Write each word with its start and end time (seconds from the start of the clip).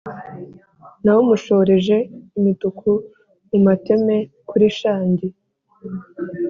nawushoreje 1.03 1.97
imituku 2.37 2.89
mu 3.49 3.57
mateme 3.65 4.15
kuli 4.49 4.67
shangi, 4.79 5.27